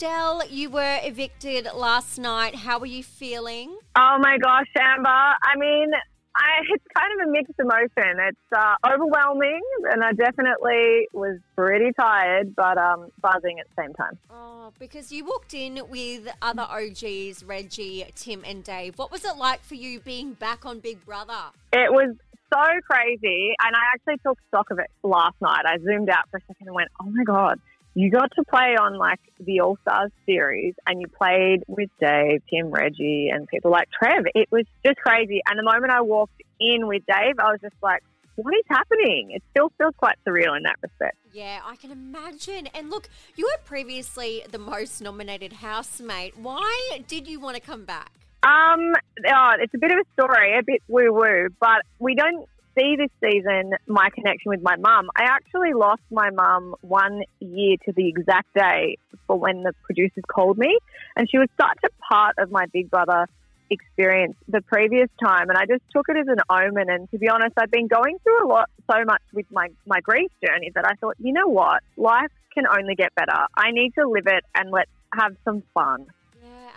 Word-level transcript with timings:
Estelle, 0.00 0.40
you 0.48 0.70
were 0.70 0.98
evicted 1.02 1.68
last 1.74 2.18
night. 2.18 2.54
How 2.54 2.78
were 2.78 2.86
you 2.86 3.02
feeling? 3.02 3.76
Oh 3.94 4.16
my 4.18 4.38
gosh, 4.38 4.64
Amber. 4.80 5.10
I 5.10 5.58
mean, 5.58 5.90
I, 6.34 6.62
it's 6.70 6.84
kind 6.96 7.20
of 7.20 7.28
a 7.28 7.30
mixed 7.30 7.52
emotion. 7.58 8.18
It's 8.26 8.38
uh, 8.56 8.76
overwhelming, 8.90 9.60
and 9.92 10.02
I 10.02 10.12
definitely 10.12 11.06
was 11.12 11.38
pretty 11.54 11.92
tired, 11.92 12.56
but 12.56 12.78
um, 12.78 13.08
buzzing 13.20 13.60
at 13.60 13.66
the 13.76 13.82
same 13.82 13.92
time. 13.92 14.18
Oh, 14.30 14.72
because 14.78 15.12
you 15.12 15.26
walked 15.26 15.52
in 15.52 15.82
with 15.90 16.28
other 16.40 16.62
OGs, 16.62 17.44
Reggie, 17.44 18.06
Tim, 18.14 18.42
and 18.46 18.64
Dave. 18.64 18.96
What 18.96 19.12
was 19.12 19.26
it 19.26 19.36
like 19.36 19.62
for 19.62 19.74
you 19.74 20.00
being 20.00 20.32
back 20.32 20.64
on 20.64 20.80
Big 20.80 21.04
Brother? 21.04 21.50
It 21.74 21.92
was 21.92 22.16
so 22.50 22.62
crazy, 22.90 23.52
and 23.62 23.76
I 23.76 23.80
actually 23.92 24.16
took 24.26 24.38
stock 24.48 24.70
of 24.70 24.78
it 24.78 24.88
last 25.02 25.36
night. 25.42 25.64
I 25.66 25.76
zoomed 25.76 26.08
out 26.08 26.24
for 26.30 26.38
a 26.38 26.40
second 26.48 26.68
and 26.68 26.74
went, 26.74 26.88
"Oh 27.02 27.10
my 27.10 27.24
god." 27.24 27.60
You 27.94 28.10
got 28.10 28.30
to 28.36 28.44
play 28.44 28.76
on 28.80 28.96
like 28.96 29.20
the 29.40 29.60
All 29.60 29.76
Stars 29.82 30.12
series 30.24 30.74
and 30.86 31.00
you 31.00 31.08
played 31.08 31.64
with 31.66 31.90
Dave, 32.00 32.42
Tim, 32.48 32.70
Reggie, 32.70 33.30
and 33.32 33.48
people 33.48 33.70
like 33.70 33.88
Trev. 33.90 34.24
It 34.34 34.48
was 34.52 34.64
just 34.84 34.98
crazy. 34.98 35.42
And 35.48 35.58
the 35.58 35.64
moment 35.64 35.90
I 35.90 36.00
walked 36.00 36.40
in 36.60 36.86
with 36.86 37.02
Dave, 37.06 37.38
I 37.38 37.50
was 37.50 37.58
just 37.60 37.74
like, 37.82 38.02
what 38.36 38.54
is 38.54 38.64
happening? 38.68 39.32
It 39.32 39.42
still 39.50 39.72
feels 39.76 39.94
quite 39.96 40.16
surreal 40.26 40.56
in 40.56 40.62
that 40.62 40.76
respect. 40.82 41.16
Yeah, 41.32 41.60
I 41.64 41.76
can 41.76 41.90
imagine. 41.90 42.68
And 42.68 42.90
look, 42.90 43.08
you 43.36 43.44
were 43.44 43.60
previously 43.64 44.44
the 44.50 44.58
most 44.58 45.00
nominated 45.00 45.54
housemate. 45.54 46.38
Why 46.38 47.00
did 47.08 47.26
you 47.26 47.40
want 47.40 47.56
to 47.56 47.62
come 47.62 47.84
back? 47.84 48.12
Um, 48.42 48.94
oh, 49.28 49.52
it's 49.60 49.74
a 49.74 49.78
bit 49.78 49.90
of 49.90 49.98
a 49.98 50.04
story, 50.14 50.58
a 50.58 50.62
bit 50.62 50.82
woo 50.88 51.12
woo, 51.12 51.48
but 51.60 51.82
we 51.98 52.14
don't 52.14 52.48
see 52.78 52.96
this 52.96 53.10
season 53.22 53.72
my 53.86 54.08
connection 54.10 54.50
with 54.50 54.62
my 54.62 54.76
mum. 54.76 55.10
I 55.16 55.24
actually 55.24 55.74
lost 55.74 56.02
my 56.10 56.30
mum 56.30 56.74
one 56.80 57.22
year 57.40 57.76
to 57.86 57.92
the 57.92 58.08
exact 58.08 58.52
day 58.54 58.98
for 59.26 59.38
when 59.38 59.62
the 59.62 59.72
producers 59.84 60.24
called 60.28 60.58
me, 60.58 60.78
and 61.16 61.28
she 61.30 61.38
was 61.38 61.48
such 61.60 61.78
a 61.84 62.12
part 62.12 62.36
of 62.38 62.50
my 62.50 62.66
Big 62.72 62.90
Brother 62.90 63.28
experience 63.70 64.34
the 64.48 64.60
previous 64.62 65.08
time 65.24 65.48
and 65.48 65.56
I 65.56 65.64
just 65.64 65.82
took 65.94 66.08
it 66.08 66.16
as 66.16 66.26
an 66.26 66.40
omen. 66.50 66.90
And 66.90 67.08
to 67.12 67.18
be 67.18 67.28
honest 67.28 67.52
I've 67.56 67.70
been 67.70 67.86
going 67.86 68.18
through 68.22 68.46
a 68.46 68.48
lot 68.48 68.68
so 68.90 69.04
much 69.04 69.22
with 69.32 69.46
my 69.50 69.68
my 69.86 70.00
grief 70.00 70.30
journey 70.44 70.72
that 70.74 70.84
I 70.84 70.94
thought 70.94 71.14
you 71.20 71.32
know 71.32 71.48
what? 71.48 71.82
Life 71.96 72.32
can 72.52 72.64
only 72.66 72.96
get 72.96 73.14
better. 73.14 73.46
I 73.56 73.70
need 73.70 73.94
to 73.94 74.08
live 74.08 74.26
it 74.26 74.44
and 74.56 74.72
let's 74.72 74.90
have 75.14 75.36
some 75.44 75.62
fun 75.72 76.06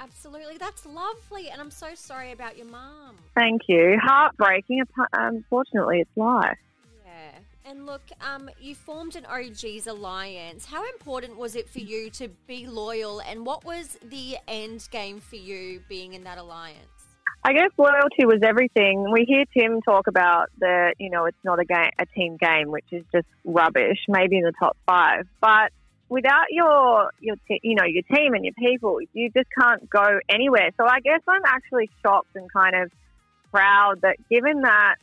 absolutely. 0.04 0.58
That's 0.58 0.86
lovely. 0.86 1.50
And 1.50 1.62
I'm 1.62 1.72
so 1.72 1.96
sorry 1.96 2.32
about 2.32 2.58
your 2.58 2.68
mum. 2.68 3.18
Thank 3.36 3.64
you. 3.68 3.98
Heartbreaking. 4.02 4.84
Unfortunately, 5.14 6.02
it's 6.02 6.18
life. 6.18 6.58
Yeah. 7.06 7.72
And 7.72 7.86
look, 7.86 8.02
um, 8.22 8.50
you 8.60 8.76
formed 8.76 9.16
an 9.16 9.26
OGs 9.26 9.88
alliance. 9.88 10.66
How 10.66 10.84
important 10.90 11.38
was 11.38 11.56
it 11.56 11.70
for 11.70 11.80
you 11.80 12.10
to 12.12 12.28
be 12.48 12.68
loyal? 12.68 13.22
And 13.22 13.46
what 13.46 13.64
was 13.64 13.98
the 14.04 14.38
end 14.48 14.88
game 14.92 15.20
for 15.20 15.38
you 15.38 15.82
being 15.88 16.14
in 16.14 16.24
that 16.26 16.38
alliance? 16.38 16.80
I 17.46 17.52
guess 17.52 17.72
loyalty 17.78 18.26
was 18.26 18.40
everything. 18.42 19.12
We 19.12 19.26
hear 19.26 19.44
Tim 19.58 19.82
talk 19.82 20.08
about 20.08 20.50
the, 20.60 20.94
you 20.98 21.10
know, 21.10 21.26
it's 21.26 21.44
not 21.44 21.60
a 21.60 21.66
game, 21.66 21.92
a 22.00 22.06
team 22.06 22.38
game, 22.38 22.72
which 22.72 22.86
is 22.92 23.04
just 23.14 23.28
rubbish. 23.44 24.00
Maybe 24.08 24.38
in 24.38 24.44
the 24.44 24.54
top 24.58 24.78
five, 24.86 25.28
but 25.42 25.74
without 26.10 26.46
your 26.52 27.12
your 27.20 27.36
te- 27.48 27.60
you 27.64 27.76
know 27.76 27.86
your 27.86 28.04
team 28.04 28.34
and 28.34 28.46
your 28.46 28.54
people, 28.54 29.00
you 29.14 29.30
just 29.32 29.50
can't 29.60 29.90
go 29.90 30.04
anywhere. 30.30 30.70
So 30.78 30.86
I 30.86 31.00
guess 31.00 31.22
I'm 31.28 31.42
actually 31.46 31.90
shocked 32.02 32.36
and 32.36 32.52
kind 32.52 32.76
of 32.76 32.92
proud 33.52 34.02
that 34.02 34.18
given 34.30 34.62
that, 34.62 34.96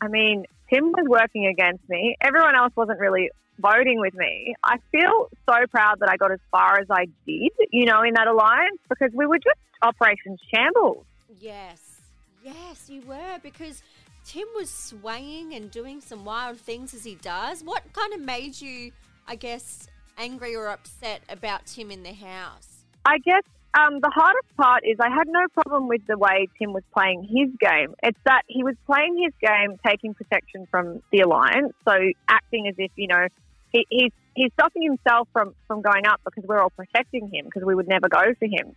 I 0.00 0.08
mean, 0.08 0.44
Tim 0.72 0.92
was 0.92 1.06
working 1.08 1.46
against 1.46 1.88
me. 1.88 2.16
Everyone 2.20 2.54
else 2.54 2.72
wasn't 2.76 3.00
really 3.00 3.30
voting 3.58 4.00
with 4.00 4.14
me. 4.14 4.54
I 4.62 4.76
feel 4.92 5.28
so 5.48 5.66
proud 5.70 6.00
that 6.00 6.08
I 6.08 6.16
got 6.16 6.30
as 6.30 6.38
far 6.50 6.78
as 6.78 6.86
I 6.90 7.06
did, 7.26 7.52
you 7.72 7.86
know, 7.86 8.02
in 8.02 8.14
that 8.14 8.28
alliance 8.28 8.78
because 8.88 9.10
we 9.12 9.26
were 9.26 9.38
just 9.38 9.58
Operation 9.82 10.36
Shambles. 10.52 11.04
Yes, 11.40 12.00
yes, 12.44 12.88
you 12.88 13.02
were 13.02 13.38
because. 13.42 13.82
Tim 14.24 14.46
was 14.56 14.68
swaying 14.68 15.54
and 15.54 15.70
doing 15.70 16.02
some 16.02 16.22
wild 16.26 16.58
things 16.58 16.92
as 16.92 17.02
he 17.02 17.14
does. 17.14 17.64
What 17.64 17.82
kind 17.94 18.12
of 18.12 18.20
made 18.20 18.60
you, 18.60 18.92
I 19.26 19.36
guess, 19.36 19.88
angry 20.18 20.54
or 20.54 20.66
upset 20.68 21.22
about 21.28 21.66
Tim 21.66 21.90
in 21.90 22.02
the 22.02 22.12
house? 22.12 22.84
I 23.04 23.18
guess 23.18 23.44
um, 23.78 24.00
the 24.00 24.10
hardest 24.14 24.56
part 24.56 24.82
is 24.84 24.98
I 25.00 25.10
had 25.10 25.28
no 25.28 25.46
problem 25.54 25.88
with 25.88 26.06
the 26.06 26.18
way 26.18 26.48
Tim 26.58 26.72
was 26.72 26.82
playing 26.92 27.22
his 27.22 27.50
game. 27.60 27.94
It's 28.02 28.18
that 28.24 28.42
he 28.46 28.64
was 28.64 28.74
playing 28.86 29.22
his 29.22 29.32
game, 29.40 29.78
taking 29.86 30.14
protection 30.14 30.66
from 30.70 31.02
the 31.12 31.20
alliance, 31.20 31.72
so 31.86 31.92
acting 32.28 32.66
as 32.66 32.74
if 32.78 32.90
you 32.96 33.08
know 33.08 33.28
he, 33.72 33.86
he's 33.90 34.12
he's 34.34 34.52
stopping 34.54 34.82
himself 34.82 35.28
from 35.32 35.54
from 35.66 35.82
going 35.82 36.06
up 36.06 36.20
because 36.24 36.44
we're 36.44 36.60
all 36.60 36.70
protecting 36.70 37.30
him 37.32 37.44
because 37.44 37.62
we 37.64 37.74
would 37.74 37.88
never 37.88 38.08
go 38.08 38.22
for 38.38 38.46
him. 38.46 38.74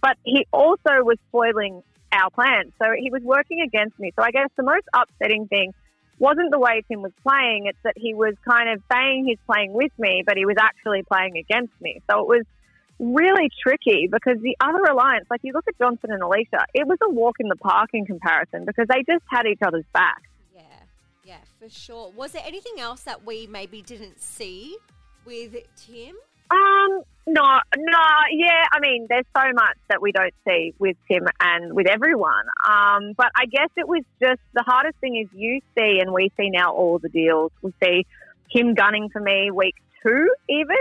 But 0.00 0.18
he 0.24 0.46
also 0.52 1.02
was 1.02 1.18
spoiling 1.28 1.82
our 2.12 2.30
plans, 2.30 2.72
so 2.80 2.90
he 2.98 3.10
was 3.10 3.22
working 3.22 3.60
against 3.60 3.98
me. 3.98 4.12
So 4.16 4.22
I 4.22 4.30
guess 4.30 4.48
the 4.56 4.62
most 4.62 4.86
upsetting 4.94 5.48
thing 5.48 5.72
wasn't 6.18 6.50
the 6.50 6.58
way 6.58 6.82
Tim 6.88 7.02
was 7.02 7.12
playing. 7.26 7.66
It's 7.66 7.78
that 7.82 7.94
he 7.96 8.14
was 8.14 8.34
kind 8.48 8.70
of 8.70 8.82
saying 8.90 9.26
he's 9.26 9.38
playing 9.46 9.72
with 9.72 9.92
me, 9.98 10.22
but 10.26 10.36
he 10.36 10.46
was 10.46 10.56
actually 10.60 11.02
playing 11.02 11.36
against 11.36 11.72
me. 11.80 12.00
So 12.10 12.20
it 12.20 12.28
was 12.28 12.44
really 12.98 13.50
tricky 13.62 14.08
because 14.10 14.40
the 14.40 14.56
other 14.60 14.82
alliance, 14.90 15.26
like 15.30 15.40
you 15.42 15.52
look 15.52 15.64
at 15.68 15.76
Johnson 15.78 16.12
and 16.12 16.22
Alicia, 16.22 16.66
it 16.74 16.86
was 16.86 16.98
a 17.02 17.10
walk 17.10 17.36
in 17.40 17.48
the 17.48 17.56
park 17.56 17.90
in 17.92 18.06
comparison 18.06 18.64
because 18.64 18.86
they 18.88 19.02
just 19.06 19.24
had 19.28 19.46
each 19.46 19.60
other's 19.64 19.84
back. 19.92 20.22
Yeah, 20.54 20.62
yeah, 21.24 21.38
for 21.58 21.68
sure. 21.68 22.10
Was 22.16 22.32
there 22.32 22.42
anything 22.46 22.78
else 22.78 23.02
that 23.02 23.24
we 23.24 23.46
maybe 23.46 23.82
didn't 23.82 24.20
see 24.20 24.76
with 25.24 25.56
Tim? 25.76 26.14
Um, 26.50 27.02
no, 27.26 27.42
no, 27.76 28.04
yeah. 28.32 28.66
I 28.72 28.80
mean, 28.80 29.06
there's 29.08 29.26
so 29.36 29.44
much 29.54 29.76
that 29.88 30.02
we 30.02 30.12
don't 30.12 30.34
see 30.46 30.74
with 30.78 30.96
Tim 31.10 31.26
and 31.40 31.72
with 31.72 31.86
everyone. 31.86 32.44
Um, 32.68 33.14
but 33.16 33.30
I 33.34 33.46
guess 33.46 33.70
it 33.76 33.88
was 33.88 34.02
just 34.20 34.40
the 34.52 34.62
hardest 34.62 34.98
thing 34.98 35.16
is 35.16 35.28
you 35.32 35.60
see, 35.76 36.00
and 36.00 36.12
we 36.12 36.30
see 36.36 36.50
now 36.50 36.72
all 36.74 36.98
the 36.98 37.08
deals. 37.08 37.52
We 37.62 37.72
see 37.82 38.06
him 38.50 38.74
gunning 38.74 39.08
for 39.08 39.20
me 39.20 39.50
week 39.50 39.76
two, 40.02 40.34
even. 40.48 40.76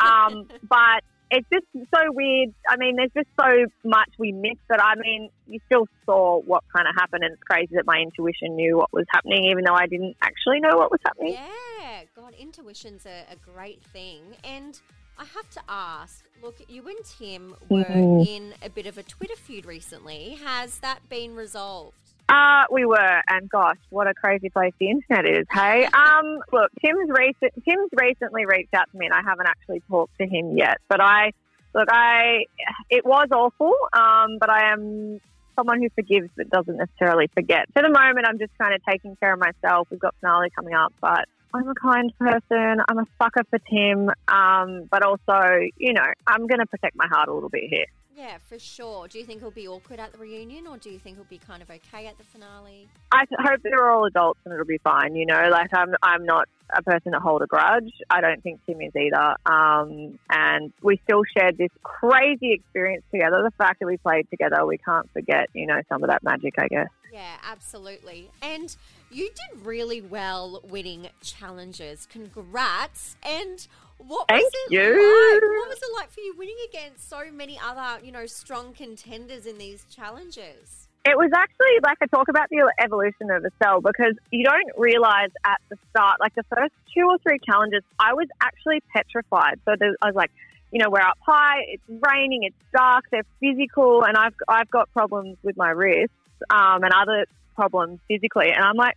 Um, 0.00 0.48
but 0.68 1.04
it's 1.30 1.46
just 1.52 1.66
so 1.94 2.12
weird. 2.12 2.52
I 2.68 2.76
mean, 2.76 2.96
there's 2.96 3.12
just 3.14 3.28
so 3.38 3.66
much 3.84 4.10
we 4.18 4.32
missed. 4.32 4.60
But 4.68 4.82
I 4.82 4.94
mean, 4.96 5.30
you 5.46 5.60
still 5.66 5.86
saw 6.06 6.40
what 6.40 6.64
kind 6.74 6.88
of 6.88 6.94
happened, 6.96 7.24
and 7.24 7.34
it's 7.34 7.42
crazy 7.42 7.74
that 7.76 7.86
my 7.86 7.98
intuition 7.98 8.56
knew 8.56 8.78
what 8.78 8.92
was 8.92 9.06
happening, 9.10 9.44
even 9.46 9.64
though 9.64 9.74
I 9.74 9.86
didn't 9.86 10.16
actually 10.22 10.60
know 10.60 10.76
what 10.76 10.90
was 10.90 11.00
happening. 11.04 11.34
Yeah, 11.34 12.02
God, 12.16 12.34
intuition's 12.38 13.06
a, 13.06 13.32
a 13.32 13.36
great 13.36 13.82
thing, 13.84 14.22
and 14.42 14.80
I 15.18 15.24
have 15.24 15.50
to 15.50 15.60
ask 15.68 16.24
look, 16.44 16.56
you 16.68 16.86
and 16.86 17.04
Tim 17.04 17.54
were 17.68 17.84
mm-hmm. 17.84 18.28
in 18.28 18.54
a 18.62 18.68
bit 18.68 18.86
of 18.86 18.98
a 18.98 19.02
Twitter 19.02 19.36
feud 19.36 19.64
recently. 19.64 20.36
Has 20.44 20.78
that 20.80 21.08
been 21.08 21.34
resolved? 21.34 21.96
Uh, 22.28 22.64
we 22.70 22.84
were, 22.84 23.22
and 23.28 23.48
gosh, 23.50 23.78
what 23.90 24.06
a 24.06 24.14
crazy 24.14 24.48
place 24.48 24.72
the 24.78 24.90
internet 24.90 25.26
is. 25.26 25.46
Hey, 25.50 25.84
um, 25.94 26.40
look, 26.52 26.70
Tim's 26.84 27.08
recent 27.10 27.52
Tim's 27.66 27.90
recently 27.94 28.46
reached 28.46 28.74
out 28.74 28.90
to 28.92 28.98
me, 28.98 29.06
and 29.06 29.14
I 29.14 29.22
haven't 29.22 29.46
actually 29.46 29.82
talked 29.88 30.16
to 30.18 30.26
him 30.26 30.56
yet. 30.56 30.78
But 30.88 31.00
I, 31.00 31.32
look, 31.74 31.88
I, 31.90 32.44
it 32.90 33.04
was 33.04 33.28
awful. 33.32 33.72
Um, 33.92 34.38
but 34.38 34.50
I 34.50 34.72
am 34.72 35.20
someone 35.56 35.80
who 35.80 35.88
forgives 35.94 36.28
but 36.36 36.50
doesn't 36.50 36.76
necessarily 36.76 37.28
forget. 37.34 37.66
For 37.72 37.82
the 37.82 37.90
moment, 37.90 38.26
I'm 38.26 38.38
just 38.38 38.56
kind 38.58 38.74
of 38.74 38.80
taking 38.88 39.16
care 39.16 39.32
of 39.32 39.38
myself. 39.38 39.88
We've 39.90 40.00
got 40.00 40.14
finale 40.20 40.50
coming 40.54 40.74
up, 40.74 40.92
but 41.00 41.26
I'm 41.54 41.68
a 41.68 41.74
kind 41.74 42.12
person. 42.18 42.82
I'm 42.88 42.98
a 42.98 43.06
sucker 43.22 43.44
for 43.48 43.58
Tim. 43.70 44.10
Um, 44.26 44.88
but 44.90 45.02
also, 45.02 45.40
you 45.76 45.92
know, 45.92 46.04
I'm 46.26 46.46
going 46.48 46.58
to 46.58 46.66
protect 46.66 46.96
my 46.96 47.06
heart 47.06 47.28
a 47.28 47.32
little 47.32 47.48
bit 47.48 47.64
here. 47.70 47.86
Yeah, 48.16 48.38
for 48.38 48.58
sure. 48.58 49.08
Do 49.08 49.18
you 49.18 49.24
think 49.24 49.38
it'll 49.38 49.50
be 49.50 49.66
awkward 49.66 49.98
at 49.98 50.12
the 50.12 50.18
reunion 50.18 50.68
or 50.68 50.76
do 50.76 50.88
you 50.88 50.98
think 51.00 51.16
it'll 51.16 51.24
be 51.24 51.38
kind 51.38 51.62
of 51.62 51.70
okay 51.70 52.06
at 52.06 52.16
the 52.16 52.24
finale? 52.24 52.88
I 53.10 53.24
hope 53.38 53.60
they're 53.62 53.90
all 53.90 54.04
adults 54.06 54.38
and 54.44 54.54
it'll 54.54 54.66
be 54.66 54.78
fine, 54.84 55.16
you 55.16 55.26
know. 55.26 55.48
Like, 55.50 55.70
I'm, 55.74 55.94
I'm 56.02 56.24
not 56.24 56.48
a 56.76 56.82
person 56.82 57.12
to 57.12 57.18
hold 57.18 57.42
a 57.42 57.46
grudge. 57.46 57.90
I 58.10 58.20
don't 58.20 58.40
think 58.42 58.60
Tim 58.66 58.80
is 58.80 58.92
either. 58.94 59.34
Um, 59.46 60.18
and 60.30 60.72
we 60.80 61.00
still 61.04 61.22
shared 61.36 61.58
this 61.58 61.70
crazy 61.82 62.52
experience 62.52 63.04
together. 63.10 63.42
The 63.42 63.52
fact 63.58 63.80
that 63.80 63.86
we 63.86 63.96
played 63.96 64.30
together, 64.30 64.64
we 64.64 64.78
can't 64.78 65.10
forget, 65.12 65.48
you 65.52 65.66
know, 65.66 65.80
some 65.88 66.04
of 66.04 66.10
that 66.10 66.22
magic, 66.22 66.54
I 66.58 66.68
guess. 66.68 66.88
Yeah, 67.12 67.36
absolutely. 67.48 68.30
And 68.42 68.76
you 69.10 69.28
did 69.28 69.64
really 69.64 70.00
well 70.00 70.60
winning 70.64 71.08
challenges. 71.20 72.06
Congrats. 72.06 73.16
And 73.22 73.66
what 73.98 74.28
Thank 74.28 74.42
was 74.42 74.52
it 74.66 74.72
you. 74.72 74.80
like? 74.80 75.42
What 75.42 75.68
was 75.68 75.78
it 75.78 75.94
like 75.94 76.10
for 76.10 76.20
you 76.20 76.34
winning 76.36 76.56
against 76.68 77.08
so 77.08 77.30
many 77.32 77.58
other, 77.58 78.04
you 78.04 78.12
know, 78.12 78.26
strong 78.26 78.72
contenders 78.72 79.46
in 79.46 79.58
these 79.58 79.84
challenges? 79.90 80.88
It 81.06 81.18
was 81.18 81.30
actually 81.34 81.80
like 81.82 81.98
I 82.00 82.06
talk 82.06 82.28
about 82.28 82.48
the 82.50 82.72
evolution 82.78 83.30
of 83.30 83.44
a 83.44 83.50
cell 83.62 83.80
because 83.80 84.14
you 84.30 84.44
don't 84.44 84.78
realize 84.78 85.28
at 85.44 85.60
the 85.68 85.76
start, 85.90 86.18
like 86.18 86.34
the 86.34 86.44
first 86.44 86.72
two 86.94 87.02
or 87.02 87.18
three 87.18 87.38
challenges, 87.44 87.82
I 87.98 88.14
was 88.14 88.26
actually 88.40 88.82
petrified. 88.92 89.60
So 89.66 89.74
there, 89.78 89.94
I 90.00 90.06
was 90.06 90.14
like, 90.14 90.30
you 90.72 90.82
know, 90.82 90.88
we're 90.90 91.00
up 91.00 91.18
high, 91.20 91.60
it's 91.68 91.82
raining, 91.88 92.44
it's 92.44 92.56
dark, 92.72 93.04
they're 93.10 93.22
physical, 93.38 94.04
and 94.04 94.16
I've 94.16 94.34
I've 94.48 94.70
got 94.70 94.90
problems 94.92 95.36
with 95.42 95.56
my 95.56 95.70
wrists 95.70 96.14
um, 96.50 96.82
and 96.82 96.92
other 96.92 97.26
problems 97.54 98.00
physically, 98.08 98.50
and 98.50 98.64
I'm 98.64 98.76
like, 98.76 98.96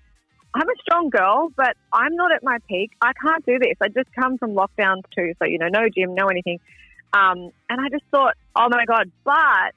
I'm 0.53 0.69
a 0.69 0.73
strong 0.81 1.09
girl, 1.09 1.51
but 1.55 1.75
I'm 1.93 2.15
not 2.15 2.31
at 2.33 2.43
my 2.43 2.57
peak. 2.67 2.91
I 3.01 3.11
can't 3.21 3.45
do 3.45 3.59
this. 3.59 3.75
I 3.81 3.89
just 3.89 4.09
come 4.19 4.37
from 4.37 4.51
lockdown 4.53 5.03
too, 5.15 5.33
so 5.39 5.45
you 5.45 5.59
know, 5.59 5.67
no 5.67 5.87
gym, 5.89 6.15
no 6.15 6.27
anything. 6.27 6.59
Um, 7.13 7.51
and 7.69 7.79
I 7.79 7.89
just 7.91 8.03
thought, 8.11 8.35
oh 8.55 8.67
my 8.69 8.85
God. 8.85 9.11
But 9.23 9.73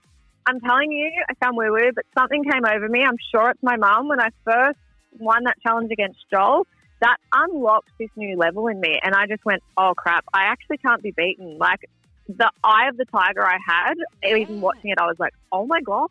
I'm 0.47 0.61
telling 0.61 0.91
you, 0.91 1.11
I 1.29 1.35
sound 1.45 1.57
woo 1.57 1.71
woo, 1.71 1.91
but 1.95 2.05
something 2.17 2.43
came 2.45 2.65
over 2.65 2.89
me. 2.89 3.03
I'm 3.03 3.19
sure 3.31 3.51
it's 3.51 3.63
my 3.63 3.77
mum. 3.77 4.09
When 4.09 4.21
I 4.21 4.29
first 4.45 4.79
won 5.19 5.45
that 5.45 5.57
challenge 5.63 5.91
against 5.93 6.19
Joel, 6.33 6.67
that 7.01 7.17
unlocked 7.33 7.91
this 7.99 8.11
new 8.17 8.37
level 8.37 8.69
in 8.69 8.81
me. 8.81 8.99
And 9.03 9.15
I 9.15 9.27
just 9.27 9.45
went, 9.45 9.63
oh 9.77 9.93
crap, 9.97 10.25
I 10.33 10.45
actually 10.45 10.79
can't 10.79 11.03
be 11.03 11.13
beaten. 11.13 11.59
Like, 11.59 11.81
the 12.29 12.51
eye 12.63 12.89
of 12.89 12.97
the 12.97 13.07
tiger 13.07 13.45
I 13.45 13.59
had, 13.65 13.95
even 14.25 14.61
watching 14.61 14.91
it, 14.91 14.99
I 15.01 15.07
was 15.07 15.17
like, 15.19 15.33
oh 15.51 15.67
my 15.67 15.81
God, 15.81 16.09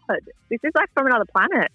this 0.50 0.60
is 0.64 0.72
like 0.76 0.90
from 0.94 1.08
another 1.08 1.26
planet. 1.26 1.72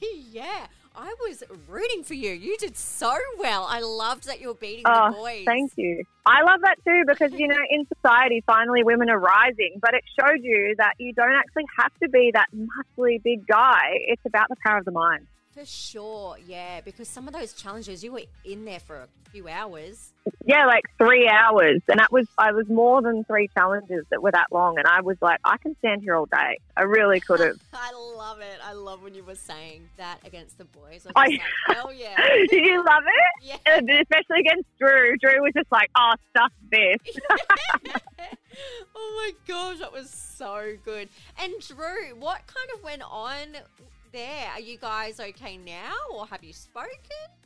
yeah. 0.30 0.66
I 1.00 1.14
was 1.20 1.44
rooting 1.68 2.02
for 2.02 2.14
you. 2.14 2.32
You 2.32 2.56
did 2.58 2.76
so 2.76 3.16
well. 3.38 3.66
I 3.68 3.80
loved 3.80 4.26
that 4.26 4.40
you 4.40 4.48
were 4.48 4.54
beating 4.54 4.82
oh, 4.84 5.10
the 5.10 5.16
boys. 5.16 5.44
Thank 5.46 5.72
you. 5.76 6.02
I 6.26 6.42
love 6.42 6.60
that 6.62 6.76
too 6.84 7.04
because, 7.06 7.32
you 7.38 7.46
know, 7.46 7.56
in 7.70 7.86
society, 7.86 8.42
finally 8.44 8.82
women 8.82 9.08
are 9.08 9.18
rising, 9.18 9.78
but 9.80 9.94
it 9.94 10.02
showed 10.18 10.42
you 10.42 10.74
that 10.78 10.94
you 10.98 11.12
don't 11.12 11.32
actually 11.32 11.66
have 11.78 11.92
to 12.02 12.08
be 12.08 12.32
that 12.34 12.48
muscly 12.52 13.22
big 13.22 13.46
guy. 13.46 13.92
It's 14.08 14.26
about 14.26 14.48
the 14.48 14.56
power 14.66 14.78
of 14.78 14.84
the 14.84 14.90
mind. 14.90 15.28
For 15.58 15.66
sure, 15.66 16.36
yeah, 16.46 16.82
because 16.82 17.08
some 17.08 17.26
of 17.26 17.34
those 17.34 17.52
challenges, 17.52 18.04
you 18.04 18.12
were 18.12 18.22
in 18.44 18.64
there 18.64 18.78
for 18.78 18.94
a 18.94 19.08
few 19.32 19.48
hours. 19.48 20.12
Yeah, 20.46 20.66
like 20.66 20.84
three 20.98 21.28
hours, 21.28 21.80
and 21.88 21.98
that 21.98 22.12
was 22.12 22.28
I 22.38 22.52
was 22.52 22.68
more 22.68 23.02
than 23.02 23.24
three 23.24 23.48
challenges 23.48 24.04
that 24.10 24.22
were 24.22 24.30
that 24.30 24.46
long, 24.52 24.78
and 24.78 24.86
I 24.86 25.00
was 25.00 25.16
like, 25.20 25.40
I 25.42 25.56
can 25.56 25.74
stand 25.78 26.02
here 26.02 26.14
all 26.14 26.26
day. 26.26 26.58
I 26.76 26.82
really 26.82 27.18
could 27.18 27.40
have. 27.40 27.56
I 27.72 27.90
love 28.16 28.38
it. 28.38 28.56
I 28.64 28.74
love 28.74 29.02
when 29.02 29.14
you 29.14 29.24
were 29.24 29.34
saying 29.34 29.88
that 29.96 30.18
against 30.24 30.58
the 30.58 30.64
boys. 30.64 31.04
I 31.06 31.08
was 31.08 31.12
I, 31.16 31.26
like, 31.26 31.40
hell 31.76 31.92
yeah! 31.92 32.14
Did 32.50 32.52
you 32.64 32.84
love 32.84 33.02
it? 33.04 33.48
Yeah, 33.48 33.74
uh, 33.74 34.00
especially 34.00 34.38
against 34.38 34.68
Drew. 34.78 35.16
Drew 35.16 35.42
was 35.42 35.54
just 35.56 35.72
like, 35.72 35.90
oh, 35.98 36.12
stuff 36.30 36.52
this. 36.70 36.98
oh 38.94 39.12
my 39.16 39.32
gosh, 39.48 39.80
that 39.80 39.92
was 39.92 40.08
so 40.08 40.74
good. 40.84 41.08
And 41.42 41.52
Drew, 41.66 42.14
what 42.16 42.42
kind 42.46 42.70
of 42.76 42.84
went 42.84 43.02
on 43.02 43.56
there. 44.12 44.50
Are 44.52 44.60
you 44.60 44.78
guys 44.78 45.20
okay 45.20 45.56
now 45.56 45.94
or 46.12 46.26
have 46.26 46.42
you 46.44 46.52
spoken? 46.52 46.90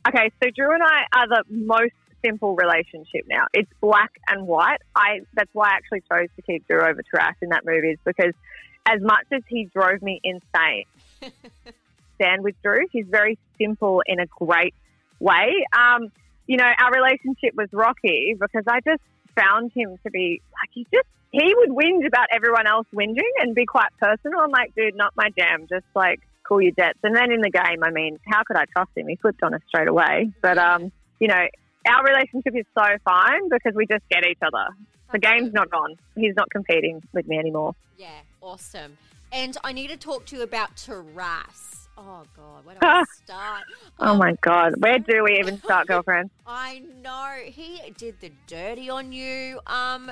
Okay, 0.07 0.31
so 0.41 0.49
Drew 0.55 0.73
and 0.73 0.83
I 0.83 1.03
are 1.13 1.27
the 1.27 1.43
most 1.49 1.93
simple 2.25 2.55
relationship 2.55 3.25
now. 3.27 3.47
It's 3.53 3.71
black 3.81 4.11
and 4.27 4.47
white. 4.47 4.79
I 4.95 5.21
that's 5.33 5.49
why 5.53 5.69
I 5.69 5.75
actually 5.75 6.01
chose 6.01 6.29
to 6.35 6.41
keep 6.41 6.67
Drew 6.67 6.81
over 6.81 7.01
Taras 7.03 7.35
in 7.41 7.49
that 7.49 7.65
movie 7.65 7.89
is 7.91 7.99
because 8.05 8.33
as 8.85 9.01
much 9.01 9.25
as 9.31 9.41
he 9.47 9.65
drove 9.65 10.01
me 10.01 10.19
insane, 10.23 10.85
stand 12.15 12.43
with 12.43 12.55
Drew. 12.63 12.87
He's 12.91 13.05
very 13.07 13.37
simple 13.57 14.01
in 14.05 14.19
a 14.19 14.25
great 14.25 14.73
way. 15.19 15.65
Um, 15.73 16.11
you 16.47 16.57
know, 16.57 16.65
our 16.65 16.91
relationship 16.91 17.55
was 17.55 17.69
rocky 17.71 18.35
because 18.39 18.63
I 18.67 18.79
just 18.81 19.01
found 19.35 19.71
him 19.73 19.97
to 20.03 20.11
be 20.11 20.41
like 20.61 20.69
he 20.71 20.85
just 20.93 21.07
he 21.31 21.53
would 21.55 21.69
whinge 21.69 22.05
about 22.05 22.27
everyone 22.31 22.67
else 22.67 22.85
whinging 22.93 23.31
and 23.39 23.55
be 23.55 23.65
quite 23.65 23.89
personal. 23.99 24.41
I'm 24.41 24.51
like, 24.51 24.75
dude, 24.75 24.95
not 24.95 25.13
my 25.15 25.29
jam. 25.37 25.65
Just 25.67 25.85
like 25.95 26.19
your 26.61 26.71
jets. 26.71 26.99
And 27.03 27.15
then 27.15 27.31
in 27.31 27.41
the 27.41 27.49
game, 27.49 27.83
I 27.83 27.91
mean, 27.91 28.19
how 28.27 28.43
could 28.43 28.57
I 28.57 28.65
trust 28.65 28.91
him? 28.95 29.07
He 29.07 29.15
flipped 29.15 29.43
on 29.43 29.53
us 29.53 29.61
straight 29.67 29.87
away. 29.87 30.31
But, 30.41 30.57
um, 30.57 30.91
you 31.19 31.27
know, 31.27 31.45
our 31.87 32.03
relationship 32.03 32.55
is 32.55 32.65
so 32.77 32.85
fine 33.03 33.49
because 33.49 33.73
we 33.75 33.85
just 33.85 34.03
get 34.09 34.25
each 34.25 34.39
other. 34.41 34.67
The 35.11 35.19
game's 35.19 35.53
not 35.53 35.71
on. 35.73 35.95
He's 36.15 36.35
not 36.35 36.49
competing 36.49 37.01
with 37.13 37.27
me 37.27 37.37
anymore. 37.37 37.75
Yeah, 37.97 38.07
awesome. 38.41 38.97
And 39.31 39.57
I 39.63 39.71
need 39.73 39.89
to 39.89 39.97
talk 39.97 40.25
to 40.27 40.37
you 40.37 40.41
about 40.43 40.75
Taras. 40.75 41.87
Oh 41.97 42.23
God, 42.35 42.65
where 42.65 42.75
do 42.75 42.79
I 42.87 43.03
start? 43.23 43.63
oh 43.99 44.11
um, 44.11 44.17
my 44.17 44.35
God, 44.41 44.73
where 44.77 44.97
do 44.97 45.23
we 45.23 45.39
even 45.39 45.57
start, 45.63 45.87
girlfriend? 45.87 46.31
I 46.47 46.81
know 47.03 47.35
he 47.45 47.81
did 47.97 48.19
the 48.19 48.31
dirty 48.47 48.89
on 48.89 49.11
you. 49.11 49.59
Um, 49.67 50.11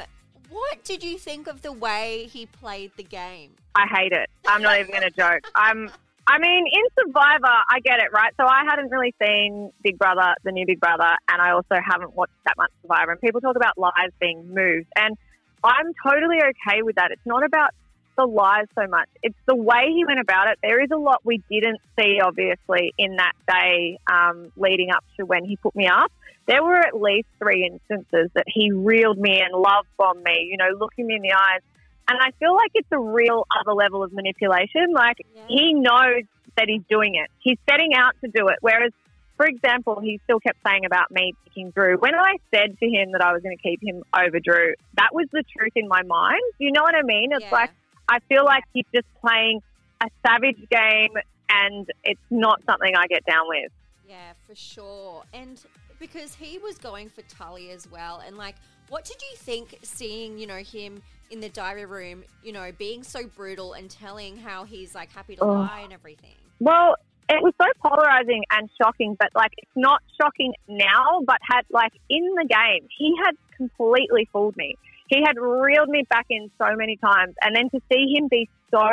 what 0.49 0.83
did 0.83 1.03
you 1.03 1.17
think 1.17 1.47
of 1.47 1.61
the 1.61 1.71
way 1.71 2.29
he 2.31 2.45
played 2.45 2.91
the 2.97 3.03
game? 3.03 3.51
I 3.73 3.88
hate 3.88 4.11
it. 4.11 4.29
I'm 4.45 4.61
not 4.61 4.79
even 4.79 4.91
going 4.91 5.03
to 5.03 5.11
joke. 5.11 5.47
I'm 5.55 5.89
I 6.27 6.38
mean, 6.39 6.65
in 6.68 6.83
Survivor, 6.97 7.56
I 7.69 7.79
get 7.83 8.00
it, 8.00 8.13
right? 8.13 8.33
So 8.39 8.45
I 8.45 8.63
hadn't 8.68 8.89
really 8.89 9.13
seen 9.21 9.71
Big 9.83 9.97
Brother, 9.97 10.35
the 10.44 10.51
new 10.51 10.65
Big 10.65 10.79
Brother, 10.79 11.15
and 11.29 11.41
I 11.41 11.51
also 11.51 11.75
haven't 11.83 12.15
watched 12.15 12.33
that 12.45 12.56
much 12.57 12.71
Survivor. 12.81 13.12
And 13.12 13.21
people 13.21 13.41
talk 13.41 13.56
about 13.56 13.77
lives 13.77 14.13
being 14.19 14.53
moved, 14.53 14.88
and 14.95 15.18
I'm 15.63 15.94
totally 16.06 16.38
okay 16.38 16.83
with 16.83 16.95
that. 16.95 17.12
It's 17.12 17.25
not 17.25 17.44
about 17.44 17.71
the 18.18 18.25
lies 18.25 18.68
so 18.75 18.88
much. 18.88 19.07
It's 19.23 19.38
the 19.47 19.56
way 19.56 19.91
he 19.94 20.06
went 20.06 20.19
about 20.19 20.47
it. 20.47 20.59
There 20.62 20.81
is 20.81 20.89
a 20.91 20.97
lot 20.97 21.21
we 21.23 21.41
didn't 21.50 21.79
see, 22.00 22.19
obviously, 22.24 22.94
in 22.97 23.17
that 23.17 23.33
day 23.47 24.00
um, 24.12 24.51
leading 24.56 24.91
up 24.91 25.03
to 25.17 25.25
when 25.25 25.45
he 25.45 25.56
put 25.57 25.75
me 25.75 25.88
up. 25.88 26.12
There 26.47 26.63
were 26.63 26.79
at 26.79 27.00
least 27.00 27.27
three 27.39 27.65
instances 27.65 28.29
that 28.33 28.45
he 28.47 28.71
reeled 28.71 29.17
me 29.17 29.41
and 29.41 29.53
love 29.53 29.85
bombed 29.97 30.24
me, 30.24 30.50
you 30.50 30.57
know, 30.57 30.77
looking 30.77 31.07
me 31.07 31.15
in 31.15 31.21
the 31.21 31.33
eyes 31.33 31.62
and 32.11 32.19
I 32.21 32.31
feel 32.39 32.53
like 32.53 32.71
it's 32.73 32.91
a 32.91 32.99
real 32.99 33.47
other 33.59 33.73
level 33.73 34.03
of 34.03 34.11
manipulation. 34.11 34.91
Like 34.93 35.17
yeah. 35.33 35.43
he 35.47 35.73
knows 35.73 36.23
that 36.57 36.65
he's 36.67 36.81
doing 36.89 37.15
it. 37.15 37.29
He's 37.39 37.57
setting 37.69 37.93
out 37.95 38.13
to 38.21 38.29
do 38.29 38.47
it. 38.49 38.57
Whereas, 38.59 38.91
for 39.37 39.45
example, 39.45 40.01
he 40.01 40.19
still 40.25 40.39
kept 40.39 40.57
saying 40.65 40.85
about 40.85 41.09
me 41.09 41.33
picking 41.45 41.71
Drew. 41.71 41.97
When 41.97 42.13
I 42.13 42.35
said 42.53 42.77
to 42.79 42.85
him 42.85 43.13
that 43.13 43.21
I 43.21 43.31
was 43.31 43.41
going 43.41 43.55
to 43.55 43.63
keep 43.63 43.81
him 43.81 44.03
over 44.13 44.39
Drew, 44.39 44.73
that 44.97 45.09
was 45.13 45.27
the 45.31 45.43
truth 45.57 45.71
in 45.75 45.87
my 45.87 46.03
mind. 46.03 46.41
You 46.57 46.73
know 46.73 46.83
what 46.83 46.95
I 46.95 47.01
mean? 47.03 47.31
It's 47.31 47.45
yeah. 47.45 47.51
like 47.51 47.71
I 48.09 48.19
feel 48.27 48.43
like 48.43 48.63
he's 48.73 48.85
just 48.93 49.07
playing 49.21 49.61
a 50.01 50.07
savage 50.25 50.67
game 50.69 51.13
and 51.49 51.89
it's 52.03 52.19
not 52.29 52.61
something 52.65 52.91
I 52.93 53.07
get 53.07 53.25
down 53.25 53.47
with. 53.47 53.71
Yeah, 54.07 54.33
for 54.45 54.55
sure. 54.55 55.23
And 55.33 55.61
because 55.99 56.35
he 56.35 56.57
was 56.57 56.77
going 56.77 57.07
for 57.07 57.21
Tully 57.23 57.69
as 57.69 57.89
well. 57.89 58.21
And 58.25 58.35
like, 58.35 58.55
what 58.89 59.05
did 59.05 59.21
you 59.21 59.37
think 59.37 59.79
seeing, 59.83 60.37
you 60.37 60.47
know, 60.47 60.57
him 60.57 61.01
in 61.31 61.39
the 61.39 61.49
diary 61.49 61.85
room, 61.85 62.23
you 62.43 62.51
know, 62.51 62.71
being 62.77 63.03
so 63.03 63.25
brutal 63.25 63.73
and 63.73 63.89
telling 63.89 64.37
how 64.37 64.65
he's 64.65 64.93
like 64.93 65.11
happy 65.11 65.35
to 65.37 65.43
oh. 65.43 65.53
lie 65.53 65.81
and 65.83 65.93
everything? 65.93 66.35
Well, 66.59 66.95
it 67.29 67.41
was 67.41 67.53
so 67.59 67.67
polarizing 67.81 68.43
and 68.51 68.69
shocking, 68.79 69.15
but 69.17 69.29
like 69.33 69.51
it's 69.57 69.71
not 69.75 70.01
shocking 70.21 70.53
now, 70.67 71.21
but 71.25 71.37
had 71.41 71.63
like 71.71 71.93
in 72.09 72.23
the 72.35 72.45
game, 72.45 72.87
he 72.95 73.15
had 73.23 73.35
completely 73.55 74.27
fooled 74.33 74.57
me. 74.57 74.75
He 75.07 75.23
had 75.25 75.37
reeled 75.37 75.89
me 75.89 76.03
back 76.09 76.25
in 76.29 76.51
so 76.57 76.75
many 76.75 76.97
times. 76.97 77.35
And 77.41 77.55
then 77.55 77.69
to 77.69 77.81
see 77.91 78.13
him 78.15 78.27
be 78.29 78.49
so 78.69 78.85